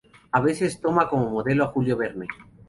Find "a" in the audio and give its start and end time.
0.33-0.41, 1.63-1.67